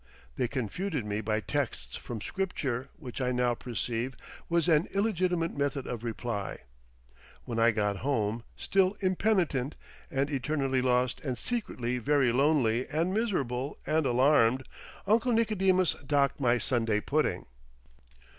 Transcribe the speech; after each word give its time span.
They 0.35 0.47
confuted 0.47 1.05
me 1.05 1.21
by 1.21 1.41
texts 1.41 1.95
from 1.95 2.21
Scripture 2.21 2.89
which 2.97 3.21
I 3.21 3.31
now 3.31 3.53
perceive 3.53 4.15
was 4.49 4.67
an 4.67 4.87
illegitimate 4.95 5.55
method 5.55 5.85
of 5.85 6.03
reply. 6.03 6.61
When 7.45 7.59
I 7.59 7.69
got 7.69 7.97
home, 7.97 8.41
still 8.57 8.97
impenitent 9.01 9.75
and 10.09 10.31
eternally 10.31 10.81
lost 10.81 11.19
and 11.21 11.37
secretly 11.37 11.99
very 11.99 12.31
lonely 12.31 12.87
and 12.87 13.13
miserable 13.13 13.77
and 13.85 14.07
alarmed, 14.07 14.67
Uncle 15.05 15.33
Nicodemus 15.33 15.93
docked 16.07 16.39
my 16.39 16.57
Sunday 16.57 16.99
pudding. 16.99 17.45